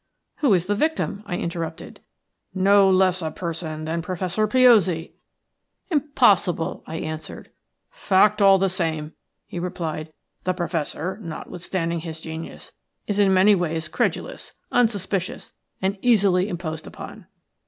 [0.37, 1.99] "Who is the victim?" I interrupted.
[2.55, 5.13] "No less a person than Professor Piozzi."
[5.91, 7.51] "Impossible," I answered.
[7.91, 9.13] "Fact, all the same,"
[9.45, 10.11] he replied.
[10.43, 12.71] "The Professor, notwithstanding his genius,
[13.05, 15.53] is in many ways credulous, unsuspicious,
[15.83, 17.27] and easily imposed upon."